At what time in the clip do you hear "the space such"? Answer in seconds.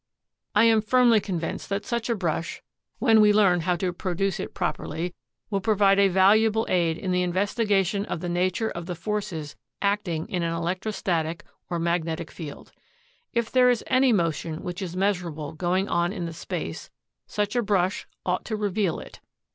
16.25-17.55